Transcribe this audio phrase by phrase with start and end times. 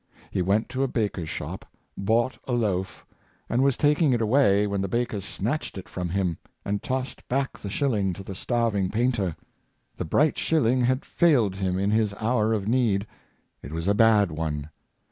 [0.31, 1.63] He went to a baker's shop,
[1.95, 3.05] bought a loaf,
[3.47, 7.59] and was taking it away, when the baker snatched it from him, and tossed back
[7.59, 9.35] the shilling to the starv ing painter.
[9.97, 13.05] The bright shilling had failed him in his hour of need—
[13.61, 14.71] it was a bad one!